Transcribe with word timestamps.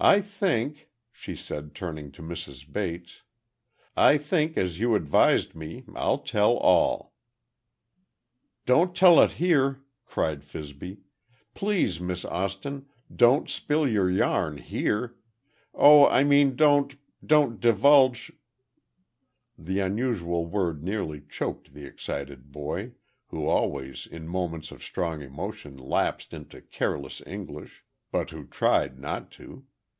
"I 0.00 0.20
think," 0.20 0.90
she 1.12 1.34
said 1.36 1.72
turning 1.74 2.10
to 2.12 2.20
Mrs. 2.22 2.70
Bates, 2.70 3.22
"I 3.96 4.18
think, 4.18 4.58
as 4.58 4.78
you 4.80 4.94
advised 4.96 5.54
me, 5.54 5.84
I'll 5.94 6.18
tell 6.18 6.58
all." 6.58 7.14
"Don't 8.66 8.94
tell 8.94 9.18
it 9.20 9.30
here!" 9.30 9.80
cried 10.04 10.44
Fibsy. 10.44 10.98
"Please, 11.54 12.00
Miss 12.00 12.24
Austin—don't 12.26 13.48
spill 13.48 13.88
your 13.88 14.10
yarn 14.10 14.58
here—oh, 14.58 16.06
I 16.08 16.22
mean, 16.24 16.54
don't—don't 16.56 17.60
divulge—" 17.60 18.32
The 19.56 19.78
unusual 19.80 20.44
word 20.44 20.82
nearly 20.82 21.22
choked 21.30 21.72
the 21.72 21.86
excited 21.86 22.52
boy, 22.52 22.92
who 23.28 23.46
always 23.46 24.06
in 24.06 24.26
moments 24.28 24.70
of 24.72 24.82
strong 24.82 25.22
emotion 25.22 25.78
lapsed 25.78 26.34
into 26.34 26.60
careless 26.60 27.22
English, 27.26 27.84
but 28.10 28.30
who 28.30 28.44
tried 28.44 28.98
not 28.98 29.30
to. 29.30 29.64